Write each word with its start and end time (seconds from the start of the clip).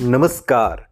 नमस्कार। 0.00 0.86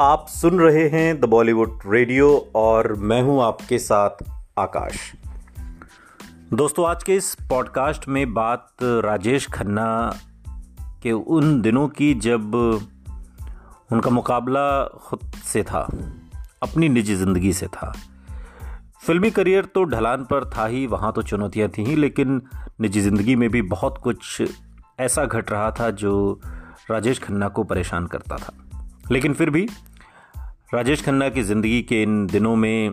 आप 0.00 0.26
सुन 0.28 0.60
रहे 0.60 0.88
हैं 0.88 1.20
द 1.20 1.24
बॉलीवुड 1.24 1.80
रेडियो 1.86 2.28
और 2.54 2.92
मैं 2.92 3.22
हूँ 3.22 3.42
आपके 3.42 3.78
साथ 3.78 4.22
आकाश। 4.58 5.12
दोस्तों, 6.52 6.86
आज 6.88 7.02
के 7.02 7.14
इस 7.14 7.34
पॉडकास्ट 7.50 8.08
में 8.08 8.34
बात 8.34 8.66
राजेश 8.82 9.48
खन्ना 9.48 10.16
के 11.02 11.12
उन 11.12 11.60
दिनों 11.60 11.88
की 11.88 12.12
जब 12.14 12.54
उनका 13.92 14.10
मुकाबला 14.10 14.84
खुद 14.84 15.20
से 15.44 15.62
था, 15.62 15.80
अपनी 16.62 16.88
निजी 16.88 17.14
ज़िंदगी 17.14 17.52
से 17.52 17.66
था। 17.66 17.92
फिल्मी 19.06 19.30
करियर 19.30 19.64
तो 19.64 19.84
ढलान 19.84 20.24
पर 20.24 20.50
था 20.56 20.66
ही, 20.66 20.86
वहाँ 20.86 21.12
तो 21.12 21.22
चुनौतियाँ 21.22 21.68
थी 21.68 21.84
ही, 21.84 21.96
लेकिन 21.96 22.42
निजी 22.80 23.00
ज़िंदगी 23.00 23.36
में 23.36 23.50
भी 23.50 23.62
बहुत 23.62 23.98
कुछ 23.98 24.42
ऐसा 25.00 25.24
घट 25.24 25.50
रहा 25.50 25.70
था 25.70 25.90
जो 25.90 26.40
राजेश 26.90 27.18
खन्ना 27.18 27.48
को 27.48 27.64
परेशान 27.64 28.06
करता 28.06 28.36
था। 28.36 28.52
लेकिन 29.10 29.34
फिर 29.34 29.50
भी 29.50 29.68
राजेश 30.74 31.04
खन्ना 31.04 31.28
की 31.28 31.42
ज़िंदगी 31.42 31.82
के 31.82 32.02
इन 32.02 32.26
दिनों 32.26 32.56
में 32.56 32.92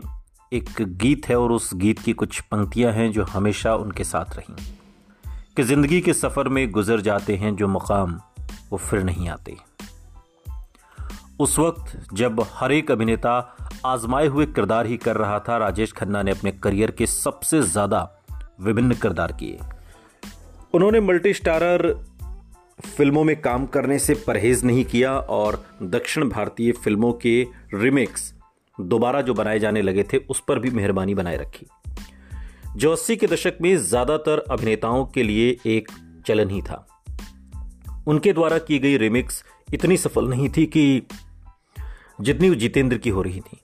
एक 0.54 0.70
गीत 0.82 1.30
है 1.30 1.40
और 1.40 1.52
उस 1.52 1.74
गीत 1.74 2.00
की 2.00 2.14
कुछ 2.14 2.40
पंक्तियाँ 2.40 2.94
हैं 2.94 3.12
जो 3.12 3.24
हमेशा 3.24 3.76
उनके 3.76 4.04
साथ 4.04 4.36
रहीं। 4.36 4.56
कि 5.56 5.64
ज़िंदगी 5.64 6.02
के 6.02 6.14
सफ़र 6.14 6.50
में 6.50 6.72
गुजर 6.72 7.02
जाते 7.02 7.36
हैं 7.36 7.56
जो 7.56 7.68
मुकाम, 7.68 8.22
वो 8.72 8.78
फिर 8.78 9.04
नहीं 9.04 9.30
आते। 9.30 9.58
उस 11.40 11.60
वक्त 11.60 12.08
जब 12.14 12.46
हर 12.54 12.72
एक 12.72 12.92
अभिनेता 12.92 13.58
आजमाए 13.86 14.28
हुए 14.28 14.46
किरदार 14.46 14.86
ही 14.86 14.98
कर 14.98 15.16
रहा 15.16 15.40
था, 15.40 15.58
राजेश 15.58 15.92
खन्ना 15.92 16.24
ने 16.24 16.32
अपने 16.32 16.52
करियर 16.52 16.92
के 16.92 17.06
सबसे 17.06 17.62
ज़्यादा 17.62 18.12
विभिन्न 18.62 18.94
किरदार 18.94 19.32
किए। 19.32 19.60
उन्होंने 20.74 21.00
मल्टी 21.00 21.34
स्टारर 21.34 22.07
फ़िल्मों 22.86 23.24
में 23.24 23.42
काम 23.42 23.66
करने 23.66 24.00
से 24.00 24.14
परहेज 24.14 24.64
नहीं 24.66 24.86
किया 24.86 25.18
और 25.18 25.66
दक्षिण 25.84 26.30
भारतीय 26.30 26.72
फ़िल्मों 26.72 27.14
के 27.14 27.48
रिमेक्स 27.74 28.34
दोबारा 28.82 29.22
जो 29.22 29.34
बनाए 29.34 29.60
जाने 29.60 29.82
लगे 29.82 30.04
थे, 30.04 30.18
उस 30.18 30.44
पर 30.48 30.60
भी 30.60 30.70
मेहरबानी 30.70 31.16
बनाए 31.16 31.38
रखी। 31.38 31.66
जो 32.76 32.92
अस्सी 32.92 33.16
के 33.16 33.28
दशक 33.28 33.54
में 33.62 33.78
ज़्यादातर 33.78 34.44
अभिनेताओं 34.52 35.06
के 35.06 35.24
लिए 35.24 35.58
एक 35.66 35.92
चलन 36.28 36.50
ही 36.50 36.62
था। 36.62 36.88
उनके 38.08 38.34
द्वारा 38.34 38.58
की 38.58 38.80
गई 38.80 38.98
रिमिक्स 38.98 39.44
इतनी 39.74 39.98
सफल 39.98 40.28
नहीं 40.28 40.50
थी 40.50 40.66
कि 40.66 41.02
जितनी 42.22 42.56
जितेंद्र 42.56 42.98
की 42.98 43.10
हो 43.10 43.22
रही 43.22 43.40
थी। 43.40 43.58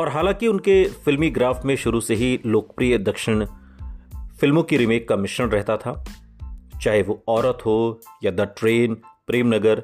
और 0.00 0.08
हालाँकि 0.08 0.46
उनके 0.46 0.84
फिल्मी 0.84 1.30
ग्राफ 1.30 1.64
में 1.64 1.76
शुरू 1.76 2.00
से 2.00 2.14
ही 2.14 2.40
लोकप्रिय 2.46 2.98
दक्षिण 2.98 3.44
फ़िल्मों 4.40 4.62
की 4.62 4.76
रिमेक 4.76 5.08
का 5.08 5.16
मिश्रण 5.16 5.48
रहता 5.48 5.76
था 5.76 6.04
चाहे 6.82 7.02
वो 7.02 7.24
औरत 7.28 7.58
हो 7.66 8.00
या 8.24 8.30
द 8.30 8.40
ट्रेन, 8.40 8.94
प्रेमनगर, 9.26 9.82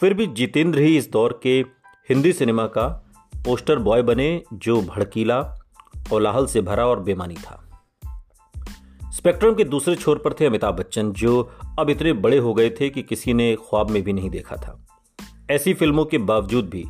फिर 0.00 0.14
भी 0.14 0.26
जितेंद्र 0.26 0.78
ही 0.78 0.96
इस 0.98 1.10
दौर 1.10 1.40
के 1.42 1.64
हिंदी 2.08 2.32
सिनेमा 2.32 2.66
का 2.66 3.02
पोस्टर 3.44 3.78
बॉय 3.78 4.02
बने 4.02 4.42
जो 4.52 4.82
भड़कीला, 4.82 5.42
कोलाहल 6.10 6.46
से 6.46 6.60
भरा 6.60 6.86
और 6.86 7.00
बेमानी 7.00 7.34
था। 7.34 7.62
स्पेक्ट्रम 9.12 9.54
के 9.54 9.64
दूसरे 9.64 9.94
छोर 9.94 10.18
पर 10.18 10.32
थे 10.32 10.46
अमिताभ 10.46 10.74
बच्चन, 10.74 11.12
जो 11.12 11.52
अब 11.78 11.90
इतने 11.90 12.12
बड़े 12.12 12.38
हो 12.38 12.54
गए 12.54 12.70
थे 12.70 12.88
कि 12.88 13.02
किसी 13.02 13.34
ने 13.34 13.56
ख्वाब 13.56 13.90
में 13.90 14.02
भी 14.02 14.12
नहीं 14.12 14.30
देखा 14.30 14.56
था। 14.56 14.86
ऐसी 15.50 15.74
फ़िल्मों 15.74 16.04
के 16.04 16.18
बावजूद 16.18 16.68
भी, 16.68 16.84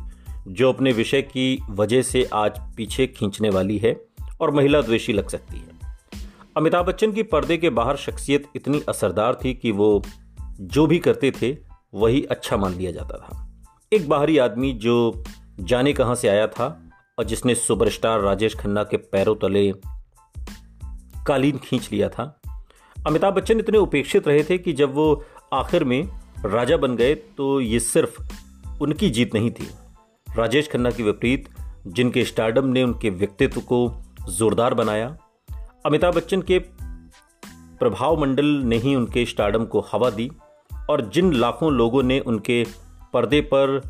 जो 0.47 0.73
अपने 0.73 0.91
विषय 0.91 1.21
की 1.21 1.63
वजह 1.69 2.01
से 2.01 2.29
आज 2.33 2.51
पीछे 2.77 3.07
खींचने 3.07 3.49
वाली 3.49 3.77
है 3.77 4.01
और 4.41 4.51
महिला 4.51 4.81
द्वेषी 4.81 5.13
लग 5.13 5.27
सकती 5.27 5.57
है। 5.57 5.76
अमिताभ 6.57 6.85
बच्चन 6.85 7.11
की 7.11 7.23
पर्दे 7.23 7.57
के 7.57 7.69
बाहर 7.69 7.95
शख्सियत 7.95 8.45
इतनी 8.55 8.81
असरदार 8.89 9.37
थी 9.43 9.53
कि 9.53 9.71
वो 9.71 10.03
जो 10.59 10.87
भी 10.87 10.99
करते 10.99 11.31
थे, 11.31 11.57
वही 11.93 12.23
अच्छा 12.23 12.57
मान 12.57 12.73
लिया 12.73 12.91
जाता 12.91 13.17
था। 13.17 13.61
एक 13.93 14.09
बाहरी 14.09 14.37
आदमी 14.37 14.73
जो 14.73 15.23
जाने 15.59 15.93
कहाँ 15.93 16.15
से 16.15 16.27
आया 16.27 16.47
था 16.47 16.89
और 17.19 17.25
जिसने 17.25 17.55
सुपरस्टार 17.55 18.19
राजेश 18.19 18.55
खन्ना 18.55 18.83
के 18.83 18.97
पैरों 18.97 19.35
तले 19.35 19.71
कालीन 21.27 21.57
खींच 21.57 21.89
लिया 21.91 22.09
था। 22.09 22.41
अमिताभ 23.07 23.33
बच्चन 23.33 23.59
इतने 23.59 23.77
उपेक्षित 23.77 24.27
रहे 24.27 24.43
थे 24.43 24.57
कि 24.57 24.73
जब 24.73 24.95
वो 24.95 25.23
आखिर 25.53 25.83
में 25.83 26.09
राजा 26.45 26.77
बन 26.77 26.95
गए 26.95 27.15
तो 27.15 27.61
ये 27.61 27.79
सिर्फ़ 27.79 28.21
उनकी 28.81 29.09
जीत 29.09 29.33
नहीं 29.33 29.51
थी। 29.51 29.69
राजेश 30.37 30.69
खन्ना 30.69 30.91
के 30.91 31.03
विपरीत, 31.03 31.49
जिनके 31.87 32.25
स्टार्डम 32.25 32.67
ने 32.67 32.83
उनके 32.83 33.09
व्यक्तित्व 33.09 33.61
को 33.61 34.03
जोरदार 34.29 34.73
बनाया 34.73 35.17
अमिताभ 35.87 36.15
बच्चन 36.15 36.41
के 36.41 36.59
प्रभाव 37.79 38.21
मंडल 38.21 38.45
ने 38.45 38.77
ही 38.77 38.95
उनके 38.95 39.25
स्टार्डम 39.25 39.65
को 39.65 39.79
हवा 39.79 40.09
दी 40.09 40.31
और 40.89 41.09
जिन 41.09 41.33
लाखों 41.33 41.73
लोगों 41.73 42.03
ने 42.03 42.19
उनके 42.19 42.65
पर्दे 43.13 43.41
पर 43.41 43.81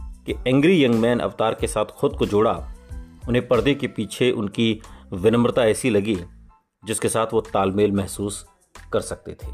के 0.00 0.34
एंग्री 0.46 0.84
यंग 0.84 0.94
मैन 0.94 1.18
अवतार 1.18 1.54
के 1.54 1.66
साथ 1.66 1.84
खुद 1.84 2.12
को 2.12 2.26
जोड़ा, 2.26 2.72
उन्हें 3.28 3.48
पर्दे 3.48 3.74
के 3.74 3.86
पीछे 3.86 4.30
उनकी 4.30 4.80
विनम्रता 5.12 5.64
ऐसी 5.64 5.90
लगी 5.90 6.20
जिसके 6.84 7.08
साथ 7.08 7.26
वो 7.32 7.40
तालमेल 7.40 7.92
महसूस 7.92 8.46
कर 8.92 9.00
सकते 9.00 9.32
थे। 9.32 9.52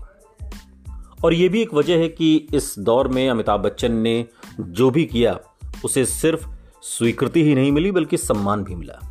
और 1.25 1.34
ये 1.34 1.49
भी 1.49 1.62
एक 1.62 1.75
वजह 1.75 1.99
है 1.99 2.09
कि 2.09 2.49
इस 2.55 2.75
दौर 2.78 3.09
में 3.09 3.31
अमिताभ 3.31 3.60
बच्चन 3.60 3.93
ने 3.93 4.27
जो 4.60 4.91
भी 4.91 5.05
किया, 5.05 5.41
उसे 5.84 6.05
सिर्फ़ 6.05 6.49
स्वीकृति 6.83 7.44
ही 7.44 7.55
नहीं 7.55 7.72
मिली, 7.72 7.91
बल्कि 7.91 8.16
सम्मान 8.16 8.65
भी 8.65 8.75
मिला। 8.75 9.09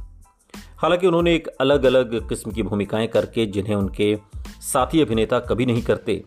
हालाँकि 0.80 1.08
उन्होंने 1.08 1.36
एक 1.36 1.48
अलग 1.48 1.86
अलग 1.86 2.30
किस्म 2.30 2.52
की 2.52 2.64
भूमिकाएँ 2.64 3.08
करके 3.08 3.46
जिन्हें 3.46 3.76
उनके 3.76 4.18
साथी 4.62 5.02
अभिनेता 5.02 5.40
कभी 5.40 5.66
नहीं 5.66 5.82
करते। 5.82 6.24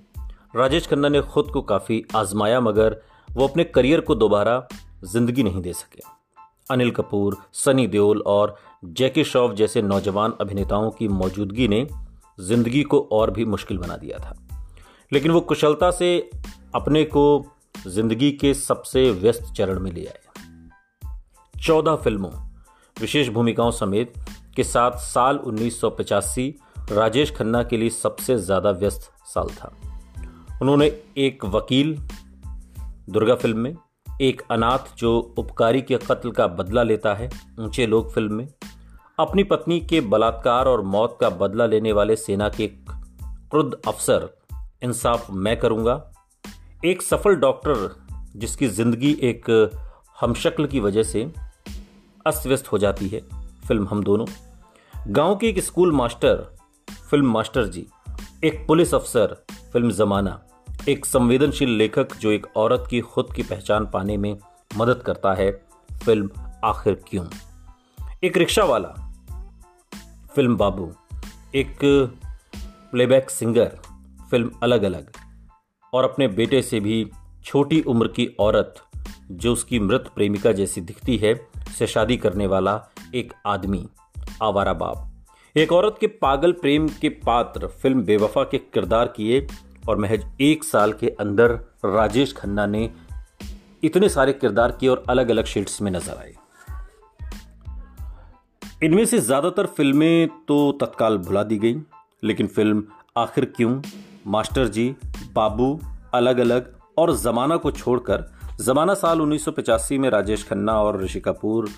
राजेश 0.57 0.87
खन्ना 0.87 1.09
ने 1.09 1.21
खुद 1.23 1.47
को 1.47 1.63
काफ़ी 1.63 2.05
आजमाया, 2.17 2.61
मगर 2.61 2.97
वो 3.31 3.49
अपने 3.49 3.65
करियर 3.65 4.01
को 4.01 4.15
दोबारा 4.15 4.69
ज़िंदगी 5.05 5.43
नहीं 5.43 5.63
दे 5.63 5.73
सके। 5.73 6.01
अनिल 6.71 6.91
कपूर, 6.91 7.37
सनी 7.53 7.87
देओल 7.87 8.23
और 8.27 8.57
जैकी 8.85 9.25
श्रॉफ 9.25 9.53
जैसे 9.53 9.83
नौजवान 9.83 10.35
अभिनेताओं 10.41 10.91
की 10.91 11.09
मौजूदगी 11.09 11.69
ने 11.69 11.87
ज़िंदगी 12.41 12.83
को 12.83 13.09
और 13.13 13.31
भी 13.31 13.45
मुश्किल 13.45 13.79
बना 13.79 13.97
दिया 13.97 14.19
था। 14.19 14.37
लेकिन 15.13 15.31
वो 15.31 15.41
कुशलता 15.41 15.91
से 15.91 16.31
अपने 16.75 17.05
को 17.05 17.47
ज़िंदगी 17.87 18.33
के 18.33 18.55
सबसे 18.55 19.11
व्यस्त 19.11 19.53
चरण 19.57 19.81
में 19.81 19.93
ले 19.93 20.07
आए। 20.07 20.21
चौदह 21.67 21.97
फ़िल्मों, 21.97 22.31
विशेष 23.01 23.29
भूमिकाओं 23.29 23.71
समेत 23.71 24.15
के 24.57 24.65
साथ 24.65 24.91
साल 24.91 25.37
1985 25.37 26.53
राजेश 26.93 27.31
खन्ना 27.31 27.63
के 27.63 27.77
लिए 27.77 27.91
सबसे 27.91 28.39
ज़्यादा 28.39 28.71
व्यस्त 28.71 29.13
साल 29.25 29.49
था। 29.49 29.77
उन्होंने 30.63 31.03
एक 31.19 31.45
वकील, 31.45 31.99
दुर्गा 33.11 33.35
फ़िल्म 33.35 33.59
में, 33.59 33.75
एक 34.21 34.43
अनाथ 34.51 34.97
जो 34.99 35.35
उपकारी 35.39 35.83
के 35.83 35.97
कत्ल 35.97 36.31
का 36.31 36.47
बदला 36.47 36.83
लेता 36.83 37.15
है, 37.15 37.31
ऊँचे 37.59 37.87
लोग 37.87 38.13
फ़िल्म 38.13 38.35
में, 38.35 38.49
अपनी 39.19 39.45
पत्नी 39.45 39.81
के 39.81 40.01
बलात्कार 40.01 40.67
और 40.67 40.83
मौत 40.83 41.19
का 41.21 41.31
बदला 41.31 41.67
लेने 41.67 41.93
वाले 41.93 42.17
सेना 42.17 42.49
के 42.49 42.67
क्रुद्ध 42.67 43.75
अफसर, 43.89 44.29
इंसाफ 44.83 45.31
मैं 45.31 45.57
करूँगा। 45.57 46.13
एक 46.85 47.03
सफल 47.03 47.35
डॉक्टर 47.35 47.97
जिसकी 48.37 48.69
ज़िंदगी 48.69 49.13
एक 49.23 49.71
हमशक्ल 50.21 50.67
की 50.67 50.81
वजह 50.81 51.03
से 51.03 51.33
अस्त 52.27 52.47
व्यस्त 52.47 52.73
हो 52.73 52.79
जाती 52.79 53.09
है। 53.09 53.42
फ़िल्म 53.69 53.89
हम 53.89 54.03
दोनों। 54.05 54.27
गाँव 55.09 55.37
के 55.37 55.49
एक 55.49 55.61
school 55.61 55.93
master, 55.93 56.57
film 57.11 57.33
master 57.33 57.67
ji, 57.67 57.87
एक 58.45 58.67
पुलिस 58.67 58.95
अफसर, 58.95 59.45
फ़िल्म 59.73 59.91
जमाना, 59.91 60.43
एक 60.89 61.07
संवेदनशील 61.07 61.71
लेखक 61.71 62.17
जो 62.17 62.31
एक 62.31 62.47
औरत 62.57 62.85
की 62.91 63.01
खुद 63.01 63.29
की 63.37 63.43
पहचान 63.43 63.87
पाने 63.87 64.17
में 64.17 64.39
मदद 64.77 65.03
करता 65.07 65.35
है, 65.35 65.67
फ़िल्म 66.05 66.31
आखिर 66.65 67.03
क्यों? 67.09 67.27
एक 68.25 68.37
रिक्शा 68.37 68.65
वाला 68.65 68.89
फ़िल्म 70.35 70.57
बाबू, 70.57 70.93
एक 71.55 71.79
प्लेबैक 72.91 73.31
सिंगर, 73.31 73.79
फ़िल्म 74.31 74.51
अलग 74.63 74.83
अलग 74.83 75.11
और 75.93 76.05
अपने 76.05 76.29
बेटे 76.29 76.63
से 76.63 76.81
भी 76.81 77.11
छोटी 77.45 77.81
उम्र 77.81 78.09
की 78.09 78.37
औरत, 78.39 78.75
जो 79.31 79.53
उसकी 79.53 79.79
मृत 79.79 80.11
प्रेमिका 80.15 80.53
जैसी 80.53 80.81
दिखती 80.81 81.17
है, 81.17 81.49
से 81.79 81.87
शादी 81.87 82.17
करने 82.17 82.47
वाला 82.47 82.89
एक 83.15 83.33
आदमी, 83.47 83.87
आवारा 84.43 84.73
बाप। 84.73 85.09
एक 85.57 85.73
औरत 85.73 85.97
के 86.01 86.07
पागल 86.07 86.53
प्रेम 86.53 86.89
के 87.01 87.09
पात्र 87.09 87.67
फ़िल्म 87.83 88.03
बेवफा 88.03 88.43
के 88.45 88.59
किरदार 88.59 89.07
किए 89.07 89.47
और 89.89 89.97
महज 89.97 90.25
एक 90.41 90.65
साल 90.65 90.93
के 90.93 91.09
अंदर 91.21 91.53
राजेश 91.85 92.33
खन्ना 92.33 92.67
ने 92.67 92.91
इतने 93.85 94.09
सारे 94.09 94.33
किरदार 94.33 94.73
किए 94.73 94.89
और 94.89 95.05
अलग 95.09 95.31
अलग 95.31 95.45
शेड्स 95.45 95.81
में 95.83 95.91
नज़र 95.91 96.17
आए। 96.17 96.35
इनमें 98.83 99.05
से 99.05 99.19
ज़्यादातर 99.19 99.67
फ़िल्में 99.67 100.29
तो 100.49 100.73
तत्काल 100.73 101.19
भुला 101.19 101.43
दी 101.43 101.59
गई, 101.59 101.77
लेकिन 102.25 102.47
फ़िल्म 102.47 102.85
आखिर 103.17 103.45
क्यों? 103.57 103.81
मास्टर 104.27 104.69
जी, 104.69 104.95
बाबू 105.33 105.79
अलग 106.15 106.39
अलग 106.39 106.75
और 106.99 107.17
जमाना 107.17 107.57
को 107.57 107.71
छोड़कर, 107.71 108.25
जमाना 108.61 108.95
साल 108.95 109.21
1985 109.21 109.99
में 109.99 110.11
राजेश 110.11 110.49
खन्ना 110.49 110.81
और 110.83 111.03
ऋषि 111.03 111.21
कपूर 111.21 111.69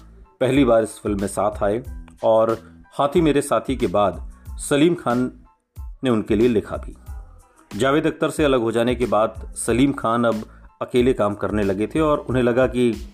पहली 0.45 0.65
बार 0.65 0.83
इस 0.83 0.99
फ़िल्म 0.99 1.21
में 1.21 1.29
साथ 1.29 1.63
आए 1.63 1.83
और 2.25 2.59
हाथी 2.93 3.21
मेरे 3.21 3.43
साथी 3.43 3.77
के 3.77 3.87
बाद 3.87 4.33
सलीम 4.51 4.95
खान 4.95 5.33
ने 6.05 6.11
उनके 6.11 6.37
लिए 6.37 6.49
लिखा 6.49 6.77
भी। 6.77 6.97
जावेद 7.79 8.07
अख्तर 8.07 8.31
से 8.31 8.45
अलग 8.45 8.61
हो 8.61 8.73
जाने 8.73 8.95
के 8.95 9.07
बाद 9.07 9.55
सलीम 9.57 9.93
खान 9.93 10.25
अब 10.25 10.45
अकेले 10.83 11.13
काम 11.13 11.35
करने 11.35 11.63
लगे 11.63 11.87
थे 11.87 12.01
और 12.01 12.19
उन्हें 12.19 12.43
लगा 12.43 12.67
कि 12.67 13.09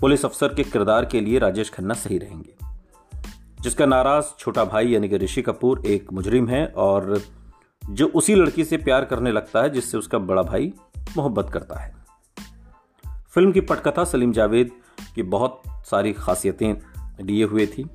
पुलिस 0.00 0.24
अफसर 0.24 0.54
के 0.54 0.64
किरदार 0.64 1.04
के 1.04 1.20
लिए 1.20 1.38
राजेश 1.38 1.70
खन्ना 1.70 1.94
सही 1.94 2.18
रहेंगे। 2.18 2.54
जिसका 3.60 3.86
नाराज़ 3.86 4.26
छोटा 4.38 4.64
भाई 4.64 4.88
यानी 4.88 5.08
कि 5.08 5.16
ऋषि 5.16 5.42
कपूर 5.42 5.86
एक 5.86 6.12
मुजरिम 6.12 6.48
है 6.48 6.66
और 6.66 7.20
जो 7.90 8.06
उसी 8.06 8.34
लड़की 8.34 8.64
से 8.64 8.76
प्यार 8.76 9.04
करने 9.04 9.32
लगता 9.32 9.62
है 9.62 9.70
जिससे 9.70 9.98
उसका 9.98 10.18
बड़ा 10.18 10.42
भाई 10.42 10.72
मोहब्बत 11.16 11.50
करता 11.50 11.80
है। 11.80 11.94
फ़िल्म 13.28 13.52
की 13.52 13.60
पटकथा 13.60 14.04
सलीम 14.04 14.32
जावेद 14.32 14.70
की 15.14 15.22
बहुत 15.22 15.62
सारी 15.84 16.12
खासियतें 16.12 16.74
लिए 17.20 17.44
हुए 17.44 17.66
थी। 17.66 17.88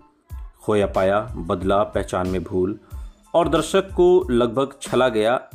खोया 0.62 0.88
पाया, 0.88 1.20
बदला, 1.22 1.84
पहचान 1.84 2.28
में 2.28 2.44
भूल। 2.44 2.80
और 3.34 3.50
दर्शक 3.50 3.92
को 3.92 4.28
लगभग 4.32 4.74
छला 4.82 5.10
गया 5.10 5.50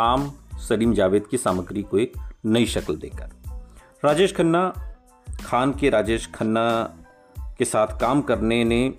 आम 0.00 0.32
सलीम 0.54 0.94
जावेद 0.94 1.26
की 1.26 1.38
सामग्री 1.38 1.82
को 1.82 1.98
एक 1.98 2.12
नई 2.44 2.66
शक्ल 2.66 2.96
देकर। 2.96 3.30
राजेश 4.04 4.36
खन्ना, 4.36 4.74
खान 5.44 5.72
के 5.72 5.90
राजेश 5.90 6.30
खन्ना 6.34 6.94
के 7.58 7.64
साथ 7.64 7.86
काम 7.86 8.22
करने 8.22 8.64
ने 8.64 8.94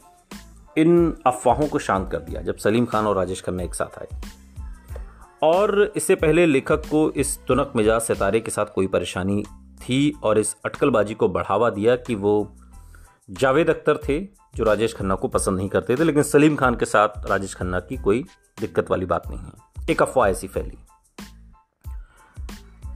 इन 0.78 1.18
अफवाहों 1.28 1.68
को 1.68 1.80
शांत 1.80 2.12
कर 2.12 2.20
दिया, 2.20 2.42
जब 2.42 2.58
सलीम 2.58 2.86
खान 2.86 3.08
और 3.08 3.16
राजेश 3.16 3.42
खन्ना 3.42 3.64
एक 3.64 3.74
साथ 3.74 4.00
आए। 4.00 4.22
और 5.44 5.94
इससे 5.96 6.16
पहले 6.16 6.46
लेखक 6.46 6.86
को 6.86 7.12
इस 7.12 7.40
तुनक 7.48 7.74
मिजाज 7.76 8.02
सितारे 8.02 8.40
के 8.40 8.52
साथ 8.52 8.66
कोई 8.76 8.88
परेशानी 8.88 9.44
थी 9.80 10.14
और 10.24 10.40
इस 10.40 10.56
अटकलबाजी 10.66 11.14
को 11.14 11.28
बढ़ावा 11.28 11.70
दिया 11.70 11.96
कि 11.96 12.16
वो 12.16 12.54
जावेद 13.32 13.70
अख्तर 13.70 13.98
थे, 13.98 14.28
जो 14.56 14.64
राजेश 14.64 14.96
खन्ना 14.96 15.16
को 15.16 15.28
पसंद 15.28 15.58
नहीं 15.58 15.70
करते 15.70 15.96
थे, 15.96 16.04
लेकिन 16.04 16.24
सलीम 16.24 16.56
खान 16.56 16.76
के 16.76 16.86
साथ 16.86 17.10
राजेश 17.26 17.56
खन्ना 17.56 17.80
की 17.80 17.98
कोई 17.98 18.26
दिक्कत 18.60 18.92
वाली 18.92 19.06
बात 19.06 19.28
नहीं 19.28 19.40
है। 19.40 19.52
एक 19.90 20.02
अफवाह 20.02 20.30
ऐसी 20.30 20.48
फैली। 20.48 20.78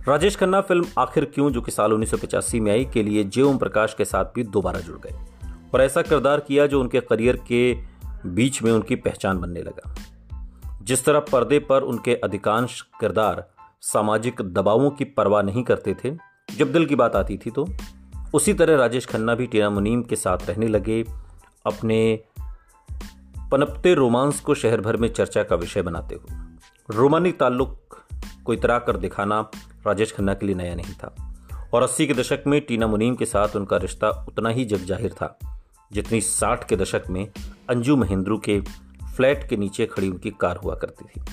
राजेश 0.07 0.35
खन्ना 0.35 0.61
फ़िल्म 0.61 0.85
आखिर 0.99 1.25
क्यों, 1.25 1.51
जो 1.51 1.61
कि 1.61 1.71
साल 1.71 1.93
उन्नीस 1.93 2.11
सौ 2.11 2.17
पचासी 2.17 2.59
में 2.59 2.71
आई, 2.71 2.85
के 2.85 3.03
लिए 3.03 3.23
जे 3.23 3.41
ओम 3.41 3.57
प्रकाश 3.57 3.93
के 3.93 4.05
साथ 4.05 4.25
भी 4.25 4.43
दोबारा 4.43 4.79
जुड़ 4.79 4.99
गए। 4.99 5.19
और 5.73 5.81
ऐसा 5.81 6.01
किरदार 6.01 6.39
किया 6.39 6.67
जो 6.67 6.79
उनके 6.79 7.01
करियर 7.01 7.37
के 7.37 7.77
बीच 8.25 8.63
में 8.63 8.71
उनकी 8.71 8.95
पहचान 8.95 9.39
बनने 9.39 9.61
लगा। 9.61 9.95
जिस 10.83 11.05
तरह 11.05 11.19
पर्दे 11.19 11.59
पर 11.59 11.81
उनके 11.81 12.15
अधिकांश 12.15 12.81
किरदार 12.81 13.49
सामाजिक 13.81 14.41
दबावों 14.41 14.91
की 14.91 15.05
परवाह 15.05 15.41
नहीं 15.41 15.63
करते 15.63 15.95
थे, 16.05 16.17
जब 16.57 16.73
दिल 16.73 16.85
की 16.85 16.95
बात 16.95 17.15
आती 17.15 17.37
थी 17.37 17.51
तो 17.51 17.67
उसी 18.35 18.53
तरह 18.53 18.75
राजेश 18.75 19.05
खन्ना 19.05 19.35
भी 19.35 19.45
टीना 19.47 19.69
मुनीम 19.69 20.01
के 20.03 20.15
साथ 20.15 20.49
रहने 20.49 20.67
लगे। 20.67 21.03
अपने 21.65 21.99
पनपते 23.51 23.93
रोमांस 23.93 24.39
को 24.39 24.55
शहर 24.55 24.81
भर 24.81 24.97
में 24.97 25.07
चर्चा 25.09 25.43
का 25.43 25.55
विषय 25.55 25.81
बनाते 25.81 26.15
हुए। 26.15 26.95
रोमानी 26.95 27.31
ताल्लुक 27.31 27.97
को 28.45 28.53
इतरा 28.53 28.77
कर 28.79 28.97
दिखाना 28.97 29.39
राजेश 29.87 30.11
खन्ना 30.11 30.33
के 30.33 30.45
लिए 30.45 30.55
नया 30.55 30.75
नहीं 30.75 30.93
था। 30.93 31.15
और 31.73 31.83
अस्सी 31.83 32.07
के 32.07 32.13
दशक 32.13 32.43
में 32.47 32.59
टीना 32.61 32.87
मुनीम 32.87 33.15
के 33.15 33.25
साथ 33.25 33.55
उनका 33.55 33.77
रिश्ता 33.77 34.09
उतना 34.27 34.49
ही 34.49 34.65
जग 34.65 34.85
ज़ाहिर 34.85 35.13
था, 35.13 35.37
जितनी 35.91 36.21
साठ 36.21 36.67
के 36.69 36.75
दशक 36.75 37.03
में 37.09 37.27
अंजू 37.69 37.95
महेंद्रू 37.95 38.37
के 38.39 38.59
फ्लैट 39.15 39.47
के 39.49 39.57
नीचे 39.57 39.85
खड़ी 39.85 40.09
उनकी 40.09 40.31
कार 40.31 40.57
हुआ 40.57 40.75
करती 40.75 41.05
थी। 41.05 41.25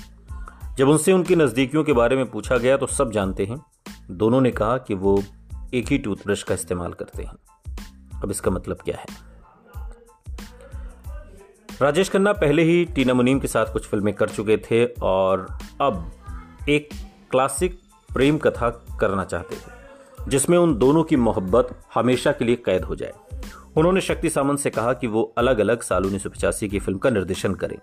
जब 0.77 0.89
उनसे 0.89 1.11
उनकी 1.11 1.35
नज़दीकियों 1.35 1.83
के 1.83 1.93
बारे 1.93 2.15
में 2.15 2.25
पूछा 2.25 2.57
गया 2.57 2.77
तो 2.77 2.87
सब 2.87 3.11
जानते 3.11 3.45
हैं। 3.45 3.63
दोनों 4.11 4.41
ने 4.41 4.51
कहा 4.51 4.77
कि 4.77 4.93
वो 4.95 5.21
एक 5.73 5.87
ही 5.87 5.97
टूथब्रश 5.97 6.43
का 6.43 6.53
इस्तेमाल 6.53 6.93
करते 6.93 7.23
हैं। 7.23 7.35
अब 8.23 8.31
इसका 8.31 8.51
मतलब 8.51 8.81
क्या 8.81 8.97
है? 8.97 9.05
राजेश 11.81 12.09
खन्ना 12.09 12.33
पहले 12.33 12.63
ही 12.63 12.85
टीना 12.85 13.13
मुनीम 13.13 13.39
के 13.39 13.47
साथ 13.47 13.73
कुछ 13.73 13.87
फ़िल्में 13.87 14.13
कर 14.13 14.29
चुके 14.29 14.57
थे 14.57 14.85
और 14.85 15.47
अब 15.81 16.11
एक 16.69 16.89
क्लासिक 17.31 17.79
प्रेम 18.13 18.37
कथा 18.37 18.69
करना 18.99 19.23
चाहते 19.23 19.55
थे, 19.55 20.29
जिसमें 20.29 20.57
उन 20.57 20.77
दोनों 20.77 21.03
की 21.03 21.15
मोहब्बत 21.15 21.75
हमेशा 21.93 22.31
के 22.31 22.45
लिए 22.45 22.55
कैद 22.55 22.83
हो 22.83 22.95
जाए। 22.95 23.13
उन्होंने 23.77 24.01
शक्ति 24.01 24.29
सामंत 24.29 24.59
से 24.59 24.69
कहा 24.69 24.93
कि 24.93 25.07
वो 25.07 25.23
अलग 25.37 25.59
अलग 25.59 25.81
साल 25.81 26.05
उन्नीस 26.05 26.23
सौ 26.23 26.29
पचासी 26.29 26.69
की 26.69 26.79
फ़िल्म 26.79 26.99
का 26.99 27.09
निर्देशन 27.09 27.53
करें 27.55 27.77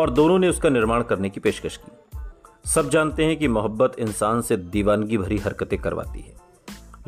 और 0.00 0.10
दोनों 0.10 0.38
ने 0.38 0.48
उसका 0.48 0.68
निर्माण 0.68 1.02
करने 1.02 1.30
की 1.30 1.40
पेशकश 1.40 1.76
की। 1.76 2.70
सब 2.70 2.90
जानते 2.90 3.24
हैं 3.24 3.36
कि 3.36 3.48
मोहब्बत 3.48 3.98
इंसान 3.98 4.40
से 4.40 4.56
दीवानगी 4.56 5.18
भरी 5.18 5.38
हरकतें 5.38 5.78
करवाती 5.78 6.20
है। 6.20 6.43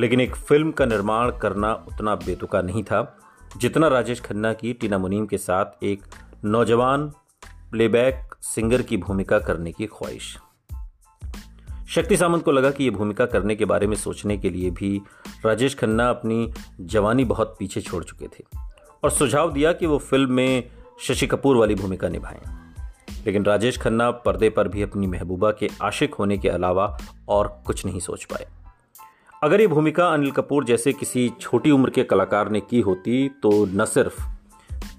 लेकिन 0.01 0.21
एक 0.21 0.37
फ़िल्म 0.37 0.71
का 0.71 0.85
निर्माण 0.85 1.39
करना 1.39 1.75
उतना 1.75 2.15
बेतुका 2.15 2.63
नहीं 2.63 2.83
था, 2.83 3.19
जितना 3.57 3.89
राजेश 3.89 4.21
खन्ना 4.21 4.53
की, 4.53 4.73
टीना 4.73 4.99
मुनीम 4.99 5.27
के 5.27 5.39
साथ 5.39 5.85
एक 5.85 6.03
नौजवान 6.45 7.13
प्लेबैक 7.71 8.35
सिंगर 8.41 8.83
की 8.83 8.97
भूमिका 8.97 9.39
करने 9.39 9.73
की 9.73 9.87
ख्वाहिश। 9.87 10.39
शक्ति 11.89 12.17
सामंत 12.17 12.43
को 12.43 12.53
लगा 12.53 12.71
कि 12.71 12.85
यह 12.85 12.91
भूमिका 12.91 13.27
करने 13.27 13.57
के 13.57 13.65
बारे 13.65 13.87
में 13.87 13.97
सोचने 13.97 14.39
के 14.39 14.51
लिए 14.51 14.71
भी 14.71 15.03
राजेश 15.45 15.75
खन्ना 15.75 16.11
अपनी 16.11 16.53
जवानी 16.81 17.25
बहुत 17.25 17.57
पीछे 17.59 17.81
छोड़ 17.81 18.05
चुके 18.05 18.27
थे 18.27 18.45
और 19.05 19.11
सुझाव 19.11 19.53
दिया 19.53 19.73
कि 19.73 19.87
वो 19.87 19.99
फ़िल्म 19.99 20.33
में 20.33 20.71
शशि 21.01 21.27
कपूर 21.27 21.57
वाली 21.57 21.75
भूमिका 21.75 22.09
निभाएँ। 22.09 22.41
लेकिन 23.27 23.45
राजेश 23.45 23.79
खन्ना 23.79 24.11
पर्दे 24.11 24.51
पर 24.51 24.69
भी 24.69 24.83
अपनी 24.83 25.07
महबूबा 25.07 25.51
के 25.51 25.69
आशिक 25.83 26.15
होने 26.15 26.39
के 26.39 26.49
अलावा 26.49 26.99
और 27.29 27.63
कुछ 27.67 27.87
नहीं 27.87 28.01
सोच 28.01 28.25
पाए। 28.25 28.47
अगर 29.47 29.61
ये 29.61 29.67
भूमिका 29.67 30.07
अनिल 30.09 30.31
कपूर 30.31 30.65
जैसे 30.65 30.93
किसी 30.93 31.29
छोटी 31.41 31.71
उम्र 31.71 31.91
के 31.91 32.03
कलाकार 32.03 32.49
ने 32.51 32.61
की 32.61 32.81
होती 32.81 33.29
तो 33.43 33.51
न 33.67 33.85
सिर्फ़ 33.85 34.17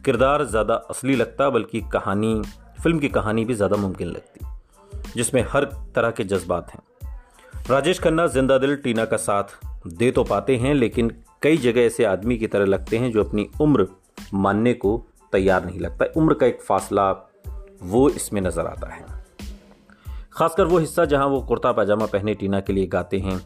किरदार 0.06 0.44
ज़्यादा 0.46 0.74
असली 0.90 1.16
लगता, 1.16 1.50
बल्कि 1.50 1.82
कहानी, 1.94 2.42
फ़िल्म 2.84 3.00
की 3.00 3.10
कहानी 3.10 3.44
भी 3.46 3.54
ज़्यादा 3.54 3.78
मुमकिन 3.78 4.08
लगती, 4.08 4.46
जिसमें 5.16 5.44
हर 5.50 5.66
तरह 5.96 6.12
के 6.12 6.24
जज्बात 6.24 6.72
हैं। 6.72 6.80
राजेश 7.70 8.00
खन्ना, 8.00 8.28
ज़िंदा 8.28 8.58
दिल, 8.58 8.76
टीना 8.76 9.06
का 9.06 9.18
साथ 9.18 9.44
दे 9.88 10.12
तो 10.12 10.24
पाते 10.24 10.56
हैं, 10.56 10.74
लेकिन 10.74 11.12
कई 11.42 11.58
जगह 11.58 11.82
ऐसे 11.82 12.06
आदमी 12.06 12.38
की 12.38 12.48
तरह 12.48 12.66
लगते 12.66 12.98
हैं 12.98 13.12
जो 13.12 13.24
अपनी 13.24 13.48
उम्र 13.62 13.88
मानने 14.34 14.74
को 14.74 14.98
तैयार 15.34 15.66
नहीं 15.66 15.80
लगता। 15.80 16.06
उम्र 16.18 16.34
का 16.34 16.46
एक 16.46 16.62
फासला 16.62 17.12
वो 17.84 18.10
इसमें 18.10 18.42
नज़र 18.42 18.66
आता 18.66 18.94
है। 18.94 19.06
खासकर 20.34 20.64
वो 20.64 20.78
हिस्सा 20.78 21.06
जहाँ 21.06 21.28
वो 21.28 21.42
कुर्ता 21.42 21.72
पैजामा 21.72 22.06
पहने 22.06 22.34
टीना 22.34 22.60
के 22.60 22.74
लिए 22.74 22.86
गाते 22.88 23.20
हैं। 23.20 23.40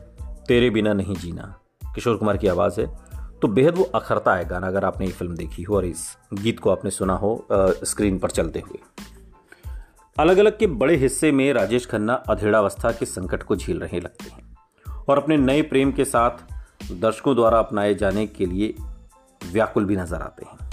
तेरे 0.52 0.70
बिना 0.70 0.94
नहीं 0.94 1.16
जीना। 1.16 1.44
किशोर 1.96 2.16
कुमार 2.18 2.38
की 2.38 2.48
आवाज़ 2.48 2.80
है। 2.82 2.86
तो 3.42 3.48
बेहद 3.48 3.76
वो 3.76 3.84
अखरता 3.96 4.34
है 4.36 4.46
गाना, 4.46 4.68
अगर 4.68 4.86
आपने 4.86 5.06
ये 5.06 5.12
फ़िल्म 5.12 5.36
देखी 5.36 5.64
हो 5.64 5.76
और 5.76 5.86
इस 5.86 6.18
गीत 6.34 6.60
को 6.60 6.70
आपने 6.70 6.92
सुना 6.92 7.14
हो 7.14 7.48
स्क्रीन 7.84 8.18
पर 8.20 8.32
चलते 8.32 8.60
हुए। 8.60 8.80
अलग 10.18 10.38
अलग 10.38 10.58
के 10.58 10.68
बड़े 10.68 10.96
हिस्से 10.96 11.32
में 11.32 11.52
राजेश 11.54 11.86
खन्ना 11.86 12.14
अधेड़ावस्था 12.30 12.92
के 12.92 13.06
संकट 13.06 13.44
को 13.44 13.56
झेल 13.56 13.80
रहे 13.80 14.00
लगते 14.00 14.30
हैं 14.30 14.58
और 15.08 15.18
अपने 15.18 15.38
नए 15.38 15.62
प्रेम 15.62 15.92
के 15.92 16.06
साथ 16.06 16.92
दर्शकों 16.92 17.36
द्वारा 17.36 17.60
अपनाए 17.60 17.94
जाने 17.96 18.28
के 18.28 18.46
लिए 18.46 18.74
व्याकुल 19.52 19.86
भी 19.86 19.98
नज़र 19.98 20.22
आते 20.22 20.46
हैं। 20.46 20.70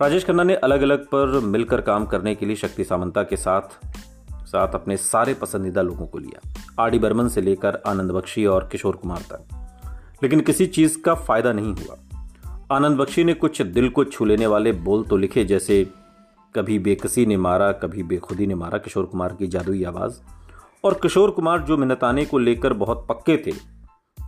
राजेश 0.00 0.24
खन्ना 0.24 0.42
ने 0.42 0.54
अलग 0.54 0.82
अलग 0.82 1.06
पर 1.06 1.40
मिलकर 1.40 1.80
काम 1.80 2.06
करने 2.06 2.34
के 2.34 2.46
लिए 2.46 2.56
शक्ति 2.56 2.84
सामंता 2.84 3.22
के 3.22 3.36
साथ 3.36 3.78
साथ 4.52 4.68
अपने 4.68 4.96
सारे 4.96 5.34
पसंदीदा 5.34 5.82
लोगों 5.82 6.06
को 6.06 6.18
लिया, 6.18 6.52
आर 6.80 6.90
डी 6.90 6.98
बर्मन 6.98 7.28
से 7.28 7.40
लेकर 7.40 7.82
आनंद 7.86 8.10
बख्शी 8.10 8.46
और 8.46 8.68
किशोर 8.72 8.96
कुमार 8.96 9.18
तक। 9.18 9.46
लेकिन 10.22 10.40
किसी 10.40 10.66
चीज़ 10.66 11.00
का 11.00 11.14
फ़ायदा 11.14 11.52
नहीं 11.52 11.74
हुआ। 11.74 11.96
आनंद 12.72 12.96
बख्शी 12.96 13.24
ने 13.24 13.34
कुछ 13.34 13.62
दिल 13.62 13.88
को 13.88 14.04
छू 14.04 14.24
लेने 14.24 14.46
वाले 14.46 14.72
बोल 14.72 15.02
तो 15.02 15.16
लिखे, 15.16 15.44
जैसे, 15.44 15.86
कभी 16.54 16.78
बेकसी 16.78 17.26
ने 17.26 17.36
मारा, 17.36 17.72
कभी 17.72 18.02
बेखुदी 18.02 18.46
ने 18.46 18.54
मारा, 18.54 18.78
किशोर 18.78 19.04
कुमार 19.04 19.34
की 19.34 19.46
जादुई 19.46 19.84
आवाज़। 19.84 20.12
और 20.84 20.94
किशोर 20.94 21.30
कुमार 21.30 21.60
जो 21.60 21.76
मिन्नताने 21.76 22.24
को 22.24 22.38
लेकर 22.38 22.72
बहुत 22.72 23.06
पक्के 23.08 23.36
थे, 23.36 23.52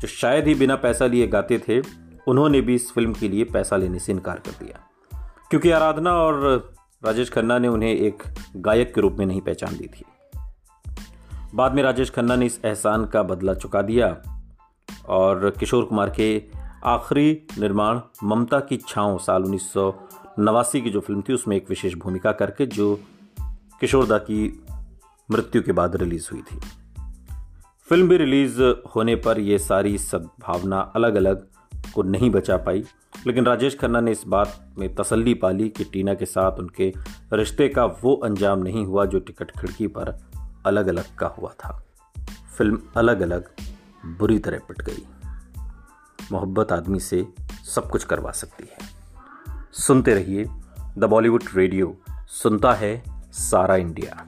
जो 0.00 0.06
शायद 0.08 0.46
ही 0.46 0.54
बिना 0.54 0.76
पैसा 0.76 1.06
लिए 1.06 1.26
गाते 1.26 1.58
थे, 1.58 1.82
उन्होंने 2.28 2.60
भी 2.60 2.74
इस 2.74 2.92
फ़िल्म 2.92 3.12
के 3.12 3.28
लिए 3.28 3.44
पैसा 3.44 3.76
लेने 3.76 3.98
से 3.98 4.12
इनकार 4.12 4.38
कर 4.38 4.64
दिया। 4.64 4.80
क्योंकि 5.50 5.70
आराधना 5.70 6.12
और 6.12 6.70
राजेश 7.04 7.30
खन्ना 7.30 7.58
ने 7.58 7.68
उन्हें 7.68 7.94
एक 7.94 8.22
गायक 8.56 8.94
के 8.94 9.00
रूप 9.00 9.16
में 9.18 9.26
नहीं 9.26 9.40
पहचान 9.40 9.76
दी 9.76 9.86
थी। 9.86 10.04
बाद 11.54 11.74
में 11.74 11.82
राजेश 11.82 12.10
खन्ना 12.10 12.36
ने 12.36 12.46
इस 12.46 12.60
एहसान 12.64 13.04
का 13.04 13.22
बदला 13.22 13.54
चुका 13.54 13.82
दिया 13.82 14.22
और 15.08 15.50
किशोर 15.50 15.84
कुमार 15.84 16.10
के 16.10 16.42
आखिरी 16.84 17.46
निर्माण 17.58 18.00
ममता 18.24 18.60
की 18.60 18.76
छाँव 18.76 19.18
साल 19.18 19.44
उन्नीस 19.44 19.72
नवासी 20.38 20.80
की 20.80 20.90
जो 20.90 21.00
फ़िल्म 21.00 21.22
थी, 21.22 21.32
उसमें 21.32 21.56
एक 21.56 21.66
विशेष 21.68 21.94
भूमिका 21.94 22.32
करके 22.32 22.66
जो 22.66 23.00
किशोरदा 23.80 24.18
की 24.18 24.64
मृत्यु 25.30 25.62
के 25.62 25.72
बाद 25.72 25.96
रिलीज़ 25.96 26.28
हुई 26.32 26.42
थी। 26.42 26.60
फ़िल्म 27.88 28.08
भी 28.08 28.16
रिलीज़ 28.16 28.62
होने 28.96 29.16
पर 29.16 29.40
यह 29.40 29.58
सारी 29.58 29.96
सद्भावना 29.98 30.80
अलग 30.96 31.14
अलग 31.14 31.46
को 31.94 32.02
नहीं 32.02 32.30
बचा 32.30 32.56
पाई, 32.56 32.84
लेकिन 33.26 33.44
राजेश 33.44 33.78
खन्ना 33.78 34.00
ने 34.00 34.12
इस 34.12 34.24
बात 34.26 34.74
में 34.78 34.94
तसल्ली 34.94 35.34
पाली 35.34 35.68
कि 35.68 35.84
टीना 35.84 36.14
के 36.14 36.26
साथ 36.26 36.58
उनके 36.58 36.92
रिश्ते 37.32 37.68
का 37.68 37.84
वो 37.84 38.14
अंजाम 38.14 38.58
नहीं 38.58 38.84
हुआ 38.86 39.04
जो 39.04 39.18
टिकट 39.18 39.50
खिड़की 39.50 39.86
पर 39.86 40.16
अलग 40.66 40.86
अलग 40.86 41.16
का 41.16 41.26
हुआ 41.26 41.50
था। 41.50 41.84
फ़िल्म 42.58 42.82
अलग 42.96 43.20
अलग 43.20 43.48
बुरी 44.06 44.38
तरह 44.38 44.58
पिट 44.58 44.82
गई। 44.82 45.06
मोहब्बत 46.32 46.72
आदमी 46.72 47.00
से 47.00 47.28
सब 47.74 47.90
कुछ 47.90 48.04
करवा 48.04 48.30
सकती 48.30 48.68
है। 48.72 48.78
सुनते 49.72 50.14
रहिए 50.14 50.44
द 50.98 51.04
बॉलीवुड 51.04 51.42
रेडियो, 51.54 51.96
सुनता 52.28 52.72
है 52.72 53.04
सारा 53.32 53.76
इंडिया। 53.76 54.26